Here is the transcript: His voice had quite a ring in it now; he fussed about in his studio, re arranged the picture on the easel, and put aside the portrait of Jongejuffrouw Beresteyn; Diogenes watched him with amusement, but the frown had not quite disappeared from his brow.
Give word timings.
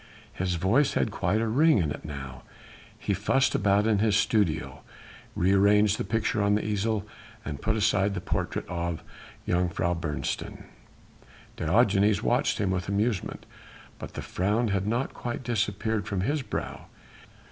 His 0.33 0.55
voice 0.55 0.95
had 0.95 1.11
quite 1.11 1.41
a 1.41 1.47
ring 1.47 1.77
in 1.77 1.91
it 1.91 2.03
now; 2.03 2.41
he 2.97 3.13
fussed 3.13 3.53
about 3.53 3.85
in 3.85 3.99
his 3.99 4.15
studio, 4.15 4.81
re 5.35 5.53
arranged 5.53 5.99
the 5.99 6.03
picture 6.03 6.41
on 6.41 6.55
the 6.55 6.65
easel, 6.65 7.05
and 7.45 7.61
put 7.61 7.75
aside 7.75 8.15
the 8.15 8.19
portrait 8.19 8.67
of 8.67 9.03
Jongejuffrouw 9.47 10.01
Beresteyn; 10.01 10.63
Diogenes 11.55 12.23
watched 12.23 12.57
him 12.57 12.71
with 12.71 12.89
amusement, 12.89 13.45
but 13.99 14.15
the 14.15 14.23
frown 14.23 14.69
had 14.69 14.87
not 14.87 15.13
quite 15.13 15.43
disappeared 15.43 16.07
from 16.07 16.21
his 16.21 16.41
brow. 16.41 16.87